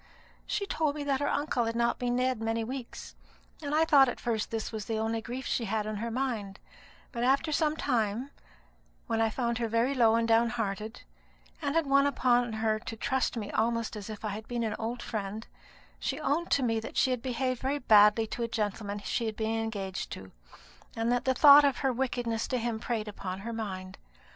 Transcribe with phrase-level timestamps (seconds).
[0.47, 3.13] She told me that her uncle had not been dead many weeks,
[3.61, 6.09] and I thought at first that this was the only grief she had on her
[6.09, 6.59] mind;
[7.11, 8.31] but after some time,
[9.05, 11.03] when I found her very low and downhearted,
[11.61, 14.75] and had won upon her to trust me almost as if I had been an
[14.79, 15.45] old friend,
[15.99, 19.35] she owned to me that she had behaved very badly to a gentleman she had
[19.35, 20.31] been engaged to,
[20.95, 23.99] and that the thought of her wickedness to him preyed upon her mind.